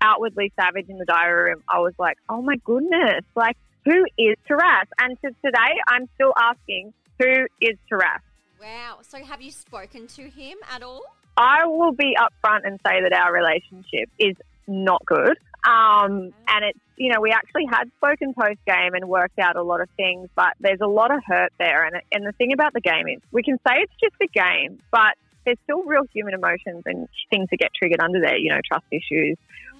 outwardly 0.00 0.52
savage 0.60 0.88
in 0.88 0.98
the 0.98 1.04
diary 1.04 1.50
room, 1.50 1.62
I 1.68 1.78
was 1.78 1.94
like, 1.98 2.18
oh 2.28 2.42
my 2.42 2.56
goodness, 2.64 3.24
like 3.34 3.56
who 3.84 4.04
is 4.18 4.36
Taras? 4.48 4.88
And 4.98 5.16
to 5.22 5.30
today, 5.44 5.74
I'm 5.88 6.08
still 6.16 6.32
asking, 6.36 6.92
who 7.20 7.46
is 7.60 7.76
Taras? 7.88 8.20
Wow. 8.60 8.98
So 9.02 9.18
have 9.18 9.40
you 9.40 9.52
spoken 9.52 10.08
to 10.08 10.22
him 10.22 10.58
at 10.72 10.82
all? 10.82 11.02
I 11.36 11.66
will 11.66 11.92
be 11.92 12.16
upfront 12.18 12.66
and 12.66 12.80
say 12.86 13.02
that 13.02 13.12
our 13.12 13.32
relationship 13.32 14.10
is 14.18 14.36
not 14.66 15.04
good. 15.04 15.36
Um, 15.66 16.32
and 16.48 16.64
it's, 16.64 16.78
you 16.96 17.12
know, 17.12 17.20
we 17.20 17.30
actually 17.30 17.66
had 17.70 17.90
spoken 17.96 18.32
post 18.34 18.58
game 18.66 18.94
and 18.94 19.08
worked 19.08 19.38
out 19.38 19.56
a 19.56 19.62
lot 19.62 19.80
of 19.80 19.88
things, 19.96 20.28
but 20.34 20.54
there's 20.60 20.80
a 20.80 20.86
lot 20.86 21.10
of 21.10 21.20
hurt 21.26 21.52
there. 21.58 21.84
And, 21.84 22.00
and 22.12 22.26
the 22.26 22.32
thing 22.32 22.52
about 22.52 22.72
the 22.72 22.80
game 22.80 23.08
is 23.08 23.20
we 23.32 23.42
can 23.42 23.58
say 23.66 23.74
it's 23.82 23.92
just 24.00 24.14
a 24.22 24.28
game, 24.28 24.80
but 24.90 25.14
there's 25.44 25.58
still 25.64 25.82
real 25.82 26.04
human 26.12 26.34
emotions 26.34 26.82
and 26.86 27.08
things 27.30 27.48
that 27.50 27.58
get 27.58 27.70
triggered 27.74 28.00
under 28.00 28.20
there, 28.20 28.36
you 28.36 28.50
know, 28.50 28.60
trust 28.66 28.86
issues, 28.90 29.36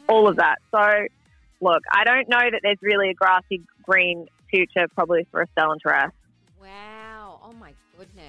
all 0.09 0.29
of 0.29 0.37
that. 0.37 0.57
So, 0.71 1.07
look, 1.61 1.83
I 1.91 2.05
don't 2.05 2.29
know 2.29 2.51
that 2.51 2.61
there's 2.63 2.79
really 2.83 3.11
a 3.11 3.15
grassy 3.15 3.63
green 3.83 4.27
future 4.51 4.89
probably 4.95 5.27
for 5.31 5.43
Estelle 5.43 5.73
and 5.73 5.81
Taras. 5.81 6.13
Wow. 6.61 6.96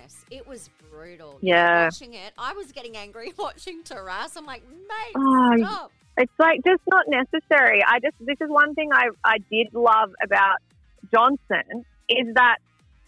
Goodness. 0.08 0.26
It 0.32 0.48
was 0.48 0.70
brutal. 0.90 1.40
Yeah. 1.42 1.86
Watching 1.86 2.14
it, 2.14 2.34
I 2.38 2.54
was 2.54 2.72
getting 2.72 2.96
angry 2.96 3.34
watching 3.38 3.84
Taras. 3.84 4.36
I'm 4.36 4.46
like, 4.46 4.64
mate, 4.70 5.16
oh, 5.16 5.56
stop. 5.58 5.92
It's 6.18 6.34
like 6.40 6.64
just 6.66 6.82
not 6.88 7.06
necessary. 7.08 7.84
I 7.86 8.00
just, 8.00 8.16
this 8.20 8.38
is 8.42 8.50
one 8.50 8.74
thing 8.74 8.90
I, 8.92 9.10
I 9.24 9.38
did 9.52 9.74
love 9.74 10.12
about 10.24 10.58
Johnson 11.14 11.86
is 12.10 12.34
that 12.36 12.58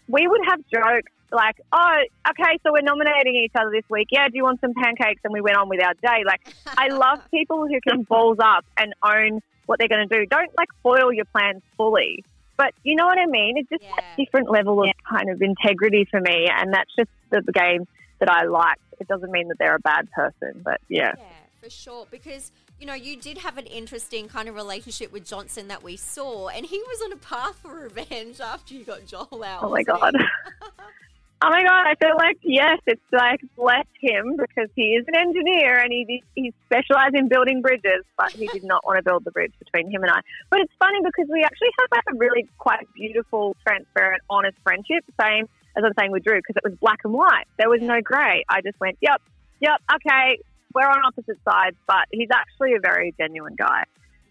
we 0.08 0.26
would 0.28 0.42
have 0.46 0.60
jokes 0.72 1.10
like, 1.32 1.60
oh, 1.72 1.96
okay, 2.28 2.58
so 2.62 2.72
we're 2.72 2.82
nominating 2.82 3.34
each 3.36 3.52
other 3.54 3.70
this 3.72 3.88
week. 3.88 4.08
Yeah, 4.10 4.28
do 4.28 4.36
you 4.36 4.44
want 4.44 4.60
some 4.60 4.74
pancakes? 4.74 5.20
And 5.24 5.32
we 5.32 5.40
went 5.40 5.56
on 5.56 5.68
with 5.68 5.82
our 5.82 5.94
day. 5.94 6.22
Like, 6.24 6.40
I 6.66 6.88
love 6.94 7.20
people 7.30 7.66
who 7.66 7.80
can 7.80 8.02
balls 8.02 8.38
up 8.40 8.64
and 8.76 8.94
own 9.02 9.40
what 9.66 9.78
they're 9.78 9.88
going 9.88 10.08
to 10.08 10.18
do. 10.18 10.26
Don't 10.26 10.50
like 10.58 10.68
foil 10.82 11.12
your 11.12 11.24
plans 11.26 11.62
fully. 11.76 12.24
But 12.60 12.74
you 12.82 12.94
know 12.94 13.06
what 13.06 13.16
I 13.16 13.24
mean? 13.24 13.56
It's 13.56 13.70
just 13.70 13.82
yeah. 13.82 13.94
a 13.96 14.22
different 14.22 14.50
level 14.50 14.82
of 14.82 14.86
yeah. 14.86 14.92
kind 15.08 15.30
of 15.30 15.40
integrity 15.40 16.06
for 16.10 16.20
me. 16.20 16.46
And 16.54 16.74
that's 16.74 16.90
just 16.94 17.08
the, 17.30 17.40
game 17.54 17.88
that 18.18 18.30
I 18.30 18.44
like. 18.44 18.76
It 19.00 19.08
doesn't 19.08 19.32
mean 19.32 19.48
that 19.48 19.56
they're 19.58 19.76
a 19.76 19.80
bad 19.80 20.10
person, 20.10 20.60
but 20.62 20.78
yeah. 20.86 21.14
Yeah, 21.16 21.24
for 21.62 21.70
sure. 21.70 22.06
Because 22.10 22.52
you 22.78 22.86
know, 22.86 22.92
you 22.92 23.16
did 23.16 23.38
have 23.38 23.56
an 23.56 23.64
interesting 23.64 24.28
kind 24.28 24.46
of 24.46 24.54
relationship 24.56 25.10
with 25.10 25.24
Johnson 25.24 25.68
that 25.68 25.82
we 25.82 25.96
saw, 25.96 26.48
and 26.48 26.66
he 26.66 26.76
was 26.76 27.00
on 27.02 27.12
a 27.12 27.16
path 27.16 27.56
for 27.62 27.74
revenge 27.74 28.40
after 28.44 28.74
you 28.74 28.84
got 28.84 29.06
Joel 29.06 29.42
out. 29.42 29.62
Oh 29.62 29.70
my 29.70 29.82
god. 29.82 30.12
Oh 31.42 31.48
my 31.48 31.62
god, 31.62 31.86
I 31.86 31.94
feel 31.94 32.16
like 32.16 32.36
yes, 32.42 32.80
it's 32.86 33.00
like 33.12 33.40
bless 33.56 33.86
him 33.98 34.36
because 34.36 34.68
he 34.76 34.92
is 34.92 35.06
an 35.08 35.14
engineer 35.14 35.78
and 35.78 35.90
he 35.90 36.22
he 36.34 36.52
specializes 36.66 37.18
in 37.18 37.28
building 37.28 37.62
bridges, 37.62 38.04
but 38.18 38.30
he 38.32 38.46
did 38.48 38.62
not 38.62 38.84
want 38.84 38.98
to 38.98 39.02
build 39.02 39.24
the 39.24 39.30
bridge 39.30 39.52
between 39.58 39.90
him 39.90 40.02
and 40.02 40.12
I. 40.12 40.20
But 40.50 40.60
it's 40.60 40.72
funny 40.78 40.98
because 41.02 41.30
we 41.32 41.42
actually 41.42 41.70
have 41.78 41.88
like 41.92 42.04
a 42.12 42.18
really 42.18 42.46
quite 42.58 42.86
beautiful, 42.94 43.56
transparent, 43.66 44.20
honest 44.28 44.58
friendship. 44.62 45.02
Same 45.18 45.48
as 45.78 45.84
I'm 45.84 45.92
saying 45.98 46.12
with 46.12 46.24
Drew 46.24 46.36
because 46.36 46.56
it 46.56 46.64
was 46.68 46.74
black 46.78 46.98
and 47.04 47.14
white. 47.14 47.46
There 47.58 47.70
was 47.70 47.80
no 47.80 48.02
grey. 48.02 48.44
I 48.50 48.60
just 48.60 48.78
went, 48.78 48.98
yep, 49.00 49.22
yep, 49.60 49.80
okay, 49.94 50.38
we're 50.74 50.86
on 50.86 51.02
opposite 51.06 51.38
sides, 51.48 51.76
but 51.86 52.06
he's 52.10 52.28
actually 52.30 52.74
a 52.74 52.80
very 52.80 53.14
genuine 53.18 53.54
guy. 53.56 53.84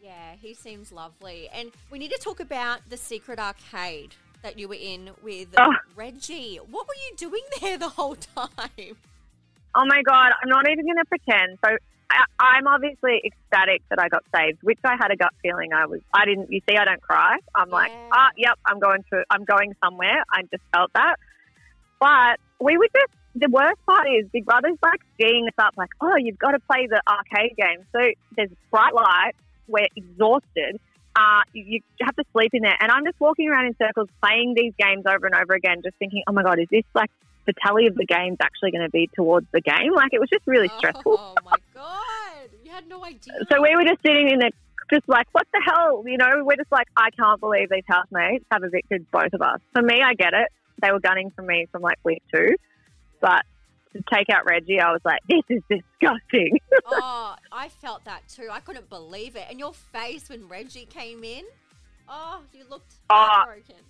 Yeah, 0.04 0.36
he 0.40 0.54
seems 0.54 0.92
lovely. 0.92 1.50
And 1.54 1.72
we 1.90 1.98
need 1.98 2.12
to 2.12 2.20
talk 2.20 2.40
about 2.40 2.82
the 2.90 2.98
secret 2.98 3.40
arcade 3.40 4.16
that 4.42 4.58
you 4.58 4.68
were 4.68 4.76
in 4.80 5.12
with 5.24 5.50
Oh. 5.58 5.74
Reggie. 5.96 6.58
What 6.70 6.88
were 6.88 6.94
you 7.10 7.16
doing 7.18 7.44
there 7.62 7.78
the 7.78 7.90
whole 7.90 8.16
time? 8.16 8.96
Oh 9.76 9.86
my 9.86 10.02
god, 10.04 10.32
I'm 10.42 10.50
not 10.50 10.68
even 10.70 10.86
going 10.86 10.98
to 10.98 11.06
pretend. 11.06 11.60
So 11.64 11.72
I, 12.12 12.24
I'm 12.40 12.66
obviously 12.68 13.22
ecstatic 13.24 13.84
that 13.90 14.00
I 14.00 14.08
got 14.10 14.24
saved, 14.36 14.60
which 14.64 14.80
I 14.84 14.96
had 15.00 15.12
a 15.12 15.16
gut 15.16 15.32
feeling 15.44 15.74
I 15.74 15.86
was. 15.86 16.02
I 16.14 16.26
didn't. 16.26 16.52
You 16.52 16.62
see, 16.68 16.76
I 16.76 16.86
don't 16.86 17.02
cry. 17.02 17.38
I'm 17.54 17.70
like, 17.70 17.92
ah, 18.12 18.30
yep, 18.36 18.58
I'm 18.66 18.80
going 18.80 19.04
to. 19.14 19.24
I'm 19.30 19.44
going 19.46 19.76
somewhere. 19.84 20.24
I 20.34 20.42
just 20.44 20.64
felt 20.74 20.92
that. 20.94 21.16
But 22.00 22.40
we 22.60 22.78
were 22.78 22.88
just. 22.96 23.14
The 23.36 23.48
worst 23.48 23.78
part 23.86 24.08
is 24.10 24.26
Big 24.34 24.44
Brother's 24.46 24.78
like 24.82 25.02
geeing 25.22 25.48
us 25.48 25.54
up, 25.60 25.76
like, 25.78 25.92
oh, 26.02 26.16
you've 26.18 26.40
got 26.40 26.52
to 26.52 26.60
play 26.62 26.88
the 26.88 27.00
arcade 27.08 27.56
game. 27.56 27.86
So 27.94 28.00
there's 28.36 28.50
bright 28.72 28.94
light. 28.96 29.34
We're 29.68 29.88
exhausted. 29.96 30.80
Uh, 31.20 31.42
you, 31.52 31.82
you 32.00 32.06
have 32.06 32.16
to 32.16 32.24
sleep 32.32 32.52
in 32.54 32.62
there, 32.62 32.78
and 32.80 32.90
I'm 32.90 33.04
just 33.04 33.20
walking 33.20 33.50
around 33.50 33.66
in 33.66 33.76
circles 33.76 34.08
playing 34.24 34.54
these 34.56 34.72
games 34.80 35.04
over 35.06 35.26
and 35.26 35.36
over 35.36 35.54
again, 35.54 35.82
just 35.84 35.98
thinking, 35.98 36.24
oh 36.28 36.32
my 36.32 36.44
god, 36.44 36.60
is 36.60 36.68
this 36.72 36.86
like 36.96 37.12
the 37.46 37.54
tally 37.62 37.88
of 37.88 37.96
the 37.96 38.06
games 38.06 38.38
actually 38.42 38.72
going 38.72 38.84
to 38.84 38.90
be 38.90 39.10
towards 39.16 39.46
the 39.52 39.60
game? 39.60 39.94
Like 39.94 40.14
it 40.14 40.20
was 40.20 40.30
just 40.30 40.48
really 40.48 40.70
stressful. 40.78 41.18
Oh 41.20 41.36
my 41.44 41.58
god, 41.74 42.50
you 42.64 42.72
had 42.72 42.88
no 42.88 43.04
idea. 43.04 43.34
So 43.52 43.62
we 43.62 43.76
were 43.76 43.84
just 43.84 44.02
sitting 44.02 44.30
in 44.30 44.40
there, 44.40 44.52
just 44.90 45.10
like, 45.10 45.28
what 45.34 45.46
the 45.52 45.62
hell? 45.66 46.04
You 46.08 46.18
know, 46.18 46.42
we're 46.46 46.56
just 46.56 46.72
like, 46.72 46.88
I 46.96 47.10
can't 47.12 47.42
believe 47.42 47.70
these 47.70 47.84
housemates 47.86 48.46
have 48.50 48.64
evicted 48.64 49.06
both 49.12 49.34
of 49.34 49.42
us. 49.42 49.60
For 49.74 49.82
me, 49.82 50.02
I 50.02 50.14
get 50.14 50.34
it. 50.34 50.48
They 50.82 50.92
were 50.92 51.02
gunning 51.02 51.32
for 51.36 51.42
me 51.42 51.68
from 51.70 51.82
like 51.82 52.00
week 52.06 52.24
two. 52.34 52.56
But 53.20 53.44
to 53.94 54.04
take 54.14 54.30
out 54.30 54.46
Reggie, 54.46 54.80
I 54.80 54.92
was 54.92 55.02
like, 55.04 55.20
this 55.28 55.44
is 55.50 55.62
disgusting. 55.70 56.60
oh, 56.86 57.36
I 57.52 57.70
felt 57.70 58.06
that 58.06 58.28
too. 58.28 58.48
I 58.52 58.60
couldn't 58.60 58.90
believe 58.90 59.36
it. 59.36 59.46
And 59.50 59.60
your 59.60 59.74
face 59.74 60.30
when 60.30 60.48
Reggie 60.48 60.86
came 60.86 61.24
in, 61.24 61.44
oh, 62.08 62.42
you 62.54 62.64
looked 62.70 62.94
Oh, 63.10 63.44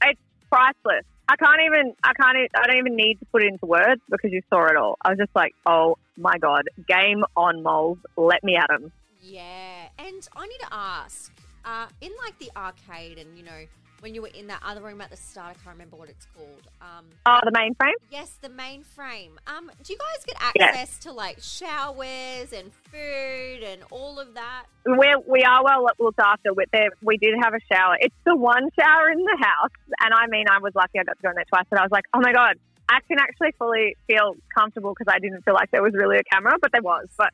it's 0.03 0.19
priceless. 0.49 1.05
I 1.27 1.35
can't 1.35 1.61
even, 1.65 1.93
I 2.03 2.13
can't, 2.13 2.37
I 2.55 2.67
don't 2.67 2.77
even 2.77 2.95
need 2.95 3.19
to 3.19 3.25
put 3.27 3.43
it 3.43 3.49
into 3.49 3.65
words 3.65 4.01
because 4.09 4.31
you 4.31 4.41
saw 4.49 4.65
it 4.65 4.75
all. 4.75 4.97
I 5.03 5.09
was 5.09 5.19
just 5.19 5.35
like, 5.35 5.53
oh 5.65 5.97
my 6.17 6.37
God, 6.39 6.63
game 6.87 7.23
on, 7.35 7.61
moles. 7.61 7.99
Let 8.17 8.43
me 8.43 8.55
at 8.55 8.69
him. 8.69 8.91
Yeah, 9.21 9.89
and 9.99 10.27
I 10.35 10.47
need 10.47 10.59
to 10.61 10.73
ask, 10.73 11.31
uh, 11.65 11.87
in 12.01 12.11
like 12.25 12.39
the 12.39 12.49
arcade, 12.57 13.17
and 13.19 13.37
you 13.37 13.43
know, 13.43 13.65
when 14.01 14.15
you 14.15 14.21
were 14.21 14.29
in 14.29 14.47
that 14.47 14.61
other 14.65 14.81
room 14.81 15.01
at 15.01 15.09
the 15.09 15.17
start, 15.17 15.49
I 15.51 15.53
can't 15.63 15.75
remember 15.75 15.95
what 15.97 16.09
it's 16.09 16.25
called. 16.35 16.61
Um, 16.81 17.05
Oh, 17.25 17.39
the 17.43 17.51
mainframe? 17.51 17.93
yes, 18.11 18.37
the 18.41 18.49
mainframe. 18.49 19.31
Um, 19.47 19.69
do 19.83 19.93
you 19.93 19.99
guys 19.99 20.23
get 20.25 20.37
access 20.41 20.97
to 20.99 21.11
like 21.11 21.37
showers 21.41 22.53
and 22.53 22.71
food 22.91 23.63
and 23.63 23.81
all 23.91 24.19
of 24.19 24.33
that? 24.35 24.63
We're, 24.85 25.19
we 25.27 25.43
are 25.43 25.63
well 25.63 25.85
looked 25.99 26.19
after. 26.19 26.53
With 26.53 26.69
there, 26.71 26.89
we 27.01 27.17
did 27.17 27.35
have 27.41 27.53
a 27.53 27.59
shower. 27.71 27.97
It's 27.99 28.15
the 28.25 28.35
one 28.35 28.69
shower 28.79 29.09
in 29.11 29.19
the 29.19 29.37
house, 29.39 29.71
and 30.01 30.13
I 30.13 30.27
mean, 30.27 30.45
I 30.49 30.59
was 30.59 30.73
lucky 30.75 30.99
I 30.99 31.03
got 31.03 31.17
to 31.17 31.21
go 31.23 31.29
in 31.29 31.35
there 31.35 31.45
twice. 31.45 31.65
But 31.69 31.79
I 31.79 31.83
was 31.83 31.91
like, 31.91 32.05
oh 32.13 32.19
my 32.21 32.31
god, 32.33 32.55
I 32.87 32.99
can 33.07 33.19
actually 33.19 33.51
fully 33.59 33.95
feel 34.07 34.35
comfortable 34.57 34.93
because 34.97 35.13
I 35.13 35.19
didn't 35.19 35.43
feel 35.43 35.53
like 35.53 35.71
there 35.71 35.83
was 35.83 35.93
really 35.93 36.17
a 36.17 36.23
camera, 36.23 36.53
but 36.61 36.71
there 36.71 36.81
was. 36.81 37.07
But 37.17 37.31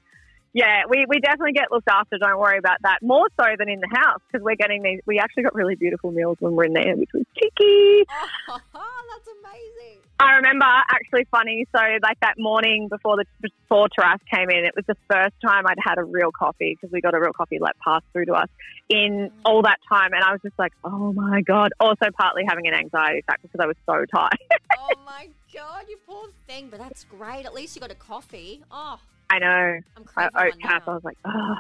yeah, 0.56 0.84
we, 0.90 1.06
we 1.10 1.20
definitely 1.20 1.52
get 1.52 1.70
looked 1.70 1.90
after. 1.90 2.18
Don't 2.18 2.40
worry 2.40 2.58
about 2.58 2.78
that. 2.84 3.00
More 3.02 3.28
so 3.38 3.46
than 3.60 3.68
in 3.68 3.82
the 3.82 3.90
house 3.92 4.22
because 4.26 4.42
we're 4.42 4.56
getting 4.56 4.84
these. 4.84 5.02
We 5.06 5.20
actually 5.20 5.44
got 5.44 5.54
really 5.54 5.76
beautiful 5.76 6.12
meals 6.12 6.38
when 6.40 6.56
we're 6.56 6.64
in 6.64 6.74
there, 6.74 6.96
which 6.96 7.10
was 7.14 7.26
cheeky. 7.36 8.06
Oh, 8.50 8.58
that's 8.74 9.28
amazing. 9.28 10.00
I 10.18 10.36
remember 10.36 10.64
actually 10.66 11.28
funny. 11.30 11.68
So 11.76 11.82
like 12.02 12.22
that 12.22 12.36
morning 12.38 12.88
before 12.88 13.18
the 13.18 13.26
before 13.42 13.90
Taras 13.90 14.22
came 14.34 14.50
in, 14.50 14.64
it 14.64 14.74
was 14.74 14.86
the 14.88 14.96
first 15.12 15.34
time 15.46 15.66
I'd 15.68 15.78
had 15.84 15.98
a 15.98 16.06
real 16.06 16.32
coffee 16.32 16.78
because 16.80 16.90
we 16.94 17.02
got 17.02 17.14
a 17.14 17.20
real 17.20 17.34
coffee 17.34 17.60
like 17.60 17.76
passed 17.84 18.06
through 18.14 18.28
to 18.28 18.34
us 18.36 18.48
in 18.88 19.32
all 19.44 19.62
that 19.64 19.80
time, 19.90 20.14
and 20.14 20.24
I 20.24 20.32
was 20.32 20.40
just 20.42 20.58
like, 20.58 20.72
oh 20.86 21.12
my 21.12 21.42
god. 21.42 21.74
Also 21.82 22.06
partly 22.18 22.44
having 22.48 22.66
an 22.66 22.74
anxiety 22.74 23.20
attack 23.20 23.42
because 23.42 23.60
I 23.60 23.68
was 23.68 23.76
so 23.86 24.06
tired. 24.06 24.40
Oh 24.78 24.94
my 25.06 25.28
god, 25.54 25.86
you 25.90 25.98
poor 26.08 26.30
thing. 26.48 26.70
But 26.70 26.80
that's 26.80 27.04
great. 27.04 27.46
At 27.46 27.54
least 27.54 27.76
you 27.76 27.82
got 27.82 27.92
a 27.92 27.96
coffee. 27.96 28.62
Oh, 28.72 29.00
I 29.30 29.40
know. 29.40 29.80
I'm 29.98 30.04
I 30.18 30.30
craving 30.30 30.34
one 30.36 30.48
oat 30.48 30.60
cap. 30.62 30.84
I 30.88 30.94
was 30.94 31.04
like, 31.04 31.18
oh 31.26 31.56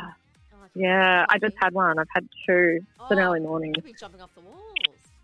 Oh, 0.53 0.65
yeah. 0.75 1.25
I 1.29 1.37
just 1.39 1.55
had 1.61 1.73
one. 1.73 1.97
I've 1.99 2.07
had 2.13 2.27
two. 2.47 2.79
It's 2.81 3.11
an 3.11 3.19
Oh, 3.19 3.21
early 3.23 3.39
morning. 3.39 3.73
You'll 3.75 3.83
be 3.85 3.93
jumping 3.99 4.21
off 4.21 4.33
the 4.35 4.41
walls. 4.41 4.61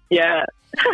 Yeah. 0.10 0.46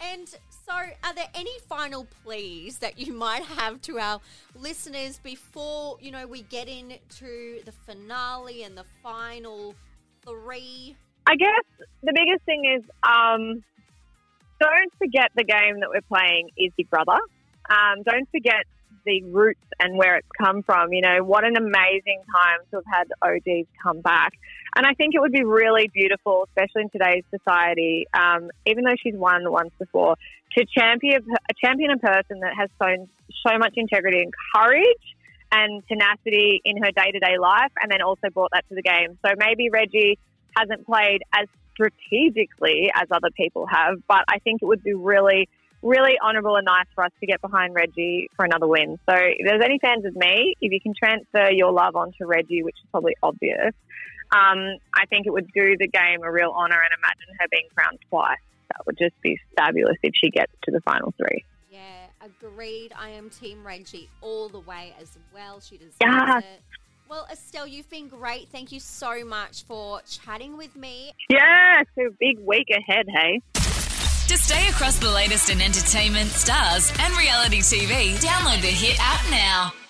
and 0.00 0.28
so, 0.28 0.72
are 0.72 1.14
there 1.14 1.28
any 1.34 1.58
final 1.68 2.06
pleas 2.22 2.78
that 2.78 2.98
you 2.98 3.12
might 3.12 3.42
have 3.44 3.80
to 3.82 3.98
our 3.98 4.20
listeners 4.58 5.20
before 5.22 5.96
you 6.00 6.10
know 6.10 6.26
we 6.26 6.42
get 6.42 6.68
into 6.68 7.62
the 7.64 7.72
finale 7.72 8.62
and 8.62 8.76
the 8.76 8.84
final 9.02 9.74
three? 10.26 10.96
I 11.26 11.36
guess 11.36 11.88
the 12.02 12.12
biggest 12.14 12.44
thing 12.44 12.64
is 12.78 12.82
um, 13.02 13.62
don't 14.60 14.92
forget 14.98 15.30
the 15.34 15.44
game 15.44 15.80
that 15.80 15.88
we're 15.88 16.02
playing 16.02 16.50
is 16.58 16.72
Big 16.76 16.90
Brother. 16.90 17.18
Um, 17.70 18.02
don't 18.04 18.28
forget 18.30 18.64
the 19.04 19.22
roots 19.24 19.60
and 19.80 19.96
where 19.96 20.16
it's 20.16 20.28
come 20.38 20.62
from. 20.62 20.92
You 20.92 21.02
know, 21.02 21.24
what 21.24 21.44
an 21.44 21.56
amazing 21.56 22.22
time 22.34 22.60
to 22.70 22.76
have 22.76 22.84
had 22.86 23.08
OGs 23.22 23.68
come 23.82 24.00
back. 24.00 24.34
And 24.76 24.86
I 24.86 24.94
think 24.94 25.14
it 25.14 25.20
would 25.20 25.32
be 25.32 25.44
really 25.44 25.88
beautiful, 25.88 26.48
especially 26.48 26.82
in 26.82 26.90
today's 26.90 27.24
society, 27.30 28.06
um, 28.12 28.50
even 28.66 28.84
though 28.84 28.96
she's 29.00 29.14
won 29.14 29.50
once 29.50 29.70
before, 29.78 30.16
to 30.56 30.64
champion 30.66 31.22
a 31.32 31.54
champion 31.64 31.90
a 31.92 31.98
person 31.98 32.40
that 32.40 32.54
has 32.56 32.70
shown 32.80 33.08
so 33.46 33.58
much 33.58 33.74
integrity 33.76 34.20
and 34.20 34.32
courage 34.54 35.16
and 35.52 35.86
tenacity 35.86 36.60
in 36.64 36.82
her 36.82 36.90
day 36.90 37.12
to 37.12 37.18
day 37.18 37.38
life, 37.38 37.70
and 37.80 37.90
then 37.90 38.02
also 38.02 38.28
brought 38.32 38.50
that 38.52 38.68
to 38.68 38.74
the 38.74 38.82
game. 38.82 39.18
So 39.24 39.34
maybe 39.38 39.70
Reggie 39.70 40.18
hasn't 40.56 40.86
played 40.86 41.22
as 41.32 41.46
strategically 41.74 42.90
as 42.94 43.08
other 43.10 43.30
people 43.36 43.66
have, 43.66 43.96
but 44.08 44.24
I 44.28 44.38
think 44.38 44.62
it 44.62 44.66
would 44.66 44.82
be 44.82 44.94
really, 44.94 45.48
really 45.84 46.14
honourable 46.24 46.56
and 46.56 46.64
nice 46.64 46.86
for 46.94 47.04
us 47.04 47.12
to 47.20 47.26
get 47.26 47.40
behind 47.42 47.74
Reggie 47.74 48.28
for 48.34 48.44
another 48.44 48.66
win. 48.66 48.98
So 49.08 49.14
if 49.14 49.46
there's 49.46 49.62
any 49.62 49.78
fans 49.78 50.04
of 50.06 50.16
me, 50.16 50.54
if 50.60 50.72
you 50.72 50.80
can 50.80 50.94
transfer 50.98 51.50
your 51.50 51.72
love 51.72 51.94
onto 51.94 52.24
Reggie, 52.24 52.62
which 52.62 52.76
is 52.82 52.88
probably 52.90 53.14
obvious, 53.22 53.74
um, 54.32 54.78
I 54.96 55.04
think 55.10 55.26
it 55.26 55.30
would 55.30 55.46
do 55.54 55.76
the 55.78 55.86
game 55.86 56.22
a 56.24 56.32
real 56.32 56.50
honour 56.50 56.80
and 56.80 56.90
imagine 56.98 57.36
her 57.38 57.46
being 57.50 57.68
crowned 57.76 57.98
twice. 58.08 58.38
That 58.68 58.86
would 58.86 58.96
just 58.98 59.20
be 59.20 59.38
fabulous 59.56 59.98
if 60.02 60.12
she 60.14 60.30
gets 60.30 60.52
to 60.64 60.70
the 60.70 60.80
final 60.80 61.12
three. 61.18 61.44
Yeah, 61.70 61.80
agreed. 62.24 62.92
I 62.98 63.10
am 63.10 63.28
Team 63.28 63.64
Reggie 63.64 64.08
all 64.22 64.48
the 64.48 64.60
way 64.60 64.94
as 65.00 65.18
well. 65.34 65.60
She 65.60 65.76
deserves 65.76 65.96
Yes. 66.00 66.42
it. 66.42 66.62
Well, 67.10 67.26
Estelle, 67.30 67.66
you've 67.66 67.90
been 67.90 68.08
great. 68.08 68.48
Thank 68.48 68.72
you 68.72 68.80
so 68.80 69.24
much 69.26 69.64
for 69.64 70.00
chatting 70.08 70.56
with 70.56 70.74
me. 70.74 71.12
Yeah, 71.28 71.82
so 71.94 72.08
big 72.18 72.38
week 72.40 72.68
ahead, 72.70 73.06
hey? 73.08 73.40
To 74.28 74.38
stay 74.38 74.68
across 74.68 74.98
the 74.98 75.10
latest 75.10 75.50
in 75.50 75.60
entertainment, 75.60 76.30
stars, 76.30 76.90
and 76.98 77.14
reality 77.14 77.60
TV, 77.60 78.14
download 78.16 78.62
the 78.62 78.68
Hit 78.68 78.96
app 78.98 79.30
now. 79.30 79.83